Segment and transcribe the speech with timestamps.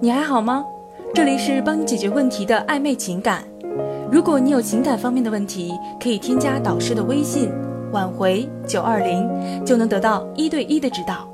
[0.00, 0.64] 你还好吗？
[1.12, 3.42] 这里是帮你解决问题的暧昧情感。
[4.12, 7.50] 如果你有情感方面的问题，可以添加导师的微信
[7.90, 9.28] “挽回九二零”，
[9.66, 11.28] 就能得到一对一的指导。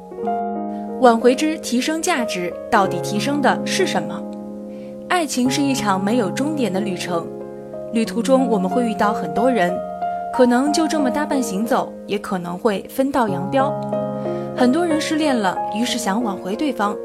[1.00, 4.18] 挽回之提升价值，到底提升的是什么？
[5.08, 7.26] 爱情是一场没有终点的旅程，
[7.92, 9.76] 旅途中我们会遇到很多人，
[10.32, 13.70] 可能就这么搭伴行走，也可能会分道扬镳。
[14.56, 16.96] 很多人失恋了，于是想挽回对方，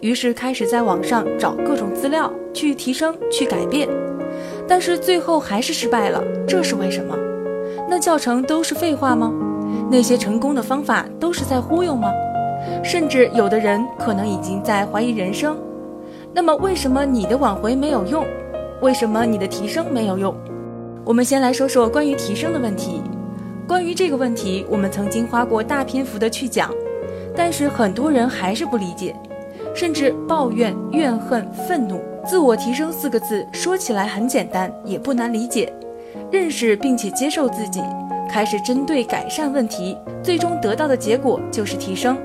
[0.00, 3.88] 于是开始在网上找各种资料去提升、去改变，
[4.66, 6.22] 但是最后还是失败了。
[6.46, 7.16] 这是为什么？
[7.88, 9.32] 那教程都是废话吗？
[9.90, 12.12] 那些成功的方法都是在忽悠吗？
[12.84, 15.58] 甚至有的人可能已经在怀疑人生。
[16.32, 18.24] 那么，为什么你的挽回没有用？
[18.80, 20.32] 为什么你的提升没有用？
[21.04, 23.02] 我们先来说说关于提升的问题。
[23.66, 26.72] 关于这个问题，我们曾经花过大篇幅的去讲。
[27.34, 29.14] 但是很多人还是不理解，
[29.78, 32.00] 甚至抱怨、怨恨、愤怒。
[32.26, 35.72] 自我提升四个字说起来很简单，也不难理解。
[36.32, 37.80] 认识并且接受自己，
[38.28, 42.18] 开始针对改善问题，最终得到的结果就是提升。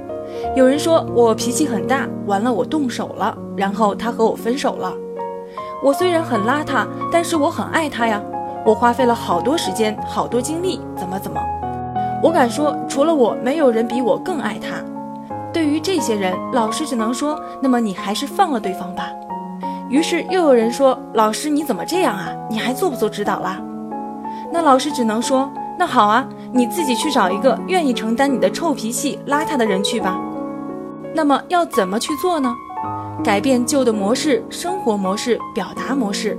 [0.56, 4.92] 有人说我脾气很大，完了我动手了，然后他和我分手了。
[5.84, 8.20] 我虽然很邋遢，但是我很爱他呀。
[8.66, 11.40] 我花费了好多时间、好多精力，怎么怎么？
[12.24, 14.84] 我敢说，除了我，没有人比我更爱他。
[15.64, 19.10] 对于这些人，老师只能说：“那么你还是放了对方吧。”
[19.90, 22.36] 于是又有人说：“老师你怎么这样啊？
[22.50, 23.62] 你还做不做指导啦？”
[24.52, 30.20] 那老师只能说：“那好啊，你自己去找一个愿意承担你的臭脾气、邋遢的人去吧。”
[31.16, 32.54] 那么要怎么去做呢？
[33.24, 36.38] 改变旧的模式、生活模式、表达模式。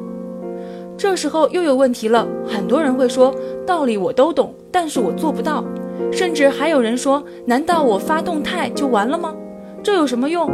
[0.98, 3.34] 这时候又有问题了，很多人会说
[3.66, 5.64] ：“道理我都懂，但是我做不到。”
[6.12, 9.34] 甚至还有人说：“难道我发动态就完了吗？
[9.82, 10.50] 这有什么用？”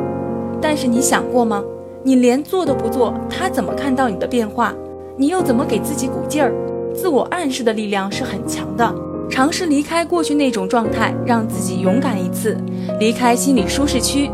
[0.61, 1.63] 但是你想过吗？
[2.03, 4.75] 你连做都不做，他怎么看到你的变化？
[5.17, 6.53] 你又怎么给自己鼓劲儿？
[6.95, 8.95] 自我暗示的力量是很强的。
[9.29, 12.57] 尝试离开过去那种状态，让自己勇敢一次，
[12.99, 14.31] 离开心理舒适区。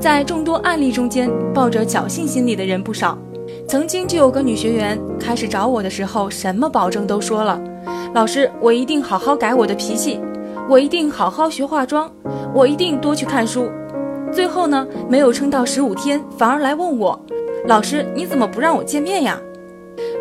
[0.00, 3.16] 在众多案例中间，抱着侥幸心理的人不少。
[3.68, 7.60] 曾经就有个女学员开始找我的时候，什么保证都说了
[8.16, 10.18] ：“老师，我一定好好改我的脾气。”
[10.70, 12.10] 我一定好好学化妆，
[12.54, 13.70] 我一定多去看书。
[14.32, 17.20] 最后呢，没有撑到十五天，反而来问我
[17.68, 19.38] ：“老师，你怎么不让我见面呀？”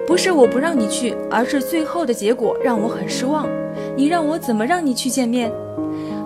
[0.06, 3.48] 不是我不让你去，而是最后的结果让我很失望。
[3.96, 5.50] 你让我怎么让你去见面？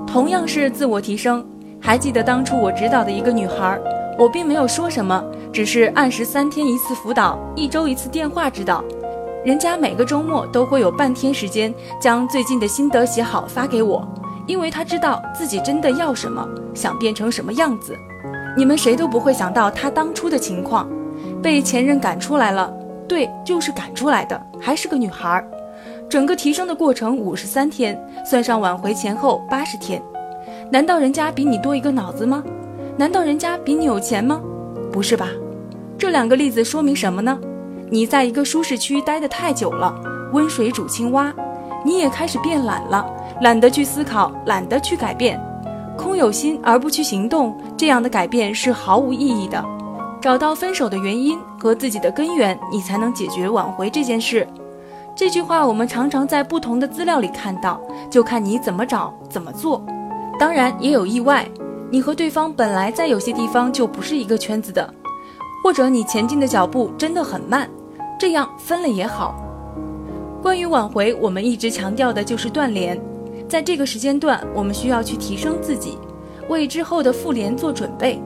[0.07, 1.45] 同样是自我提升，
[1.79, 3.79] 还记得当初我指导的一个女孩，
[4.17, 8.83] 我并没有说什么，只是按时三天一次辅导，一周一次电话指导。
[9.45, 14.05] 人家每个周末都会有半天时间将最近的心得写好发给我，
[14.45, 17.95] 因为他知道自己真的要什么，想变成什么样子。
[18.57, 20.89] 你们谁都不会想到他当初的情况，
[21.41, 22.73] 被前任赶出来了，
[23.07, 25.41] 对，就是赶出来的，还是个女孩。
[26.09, 30.01] 整个提升的过程五十三天，算上挽回前后八十天。
[30.69, 32.43] 难道人家比你多一个脑子吗？
[32.97, 34.41] 难道人家比你有钱吗？
[34.91, 35.29] 不是吧？
[35.97, 37.39] 这两个例子说明什么呢？
[37.91, 39.93] 你在一个舒适区待得太久了，
[40.31, 41.33] 温水煮青蛙，
[41.83, 43.05] 你也开始变懒了，
[43.41, 45.41] 懒得去思考，懒得去改变，
[45.97, 49.63] 空有心而不去行动，这样的改变是毫无意义的。
[50.21, 54.47] 找到分手的原因和自己的根源，你才能解决挽回这件事。
[55.15, 59.83] 这句话我们常常在不同的资料里看到，就看你怎么找，怎么做。
[60.39, 61.49] 当然也有意外，
[61.89, 64.93] 你和对方本来在有些地方就不是一个圈子的，
[65.63, 67.67] 或者你前进的脚步真的很慢。
[68.19, 69.33] 这样分了也好。
[70.43, 72.99] 关于挽回，我们一直强调的就是断联。
[73.47, 75.97] 在这个时间段，我们需要去提升自己，
[76.49, 78.21] 为之后的复联做准备。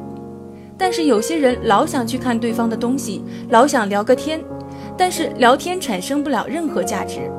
[0.80, 4.44] 但是有些人老想去看对方的东西，老想聊个天，
[4.98, 7.30] 但是聊天产生不了任何价值。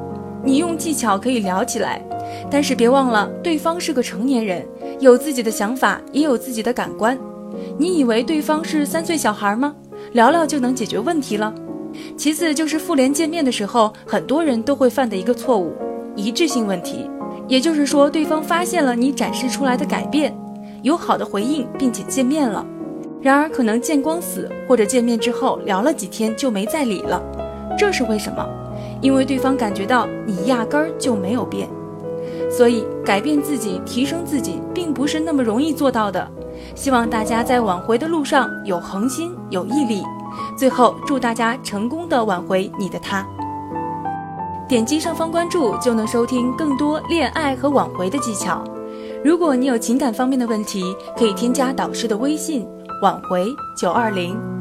[0.45, 2.01] 你用技巧可以聊起来，
[2.49, 4.65] 但是别忘了，对方是个成年人，
[5.01, 7.19] 有自己的想法，也有自己的感官。
[7.77, 9.75] 你以为对方是三岁小孩吗？
[10.13, 11.53] 聊聊就能解决问题了？
[12.17, 15.73] 其次就是复联见面的时候，很多人都会犯的一个错误——
[16.17, 17.11] 一致性问题。
[17.47, 20.35] 也就是说，对方发现了你展示出来的改变，
[20.83, 22.65] 有好的回应，并且见面了。
[23.21, 27.23] 然而，可能见光死，或者见面之后聊了几天就没再理了。
[27.79, 28.47] 这是为什么？
[29.01, 31.69] 因为对方感觉到你压根儿就没有变。
[32.51, 36.27] 所以，改变自己、提升自己，并不是那么容易做到的。
[36.75, 40.03] 希望大家在挽回的路上有恒心、有毅力。
[40.59, 43.25] 最后，祝大家成功的挽回你的他。
[44.69, 48.65] 点击上方关注，就能收听更多恋爱和挽回的技巧。
[49.25, 50.83] 如果你有情感方面的问题，
[51.17, 52.67] 可以添加导师的微信：
[53.03, 54.54] 挽回九二零。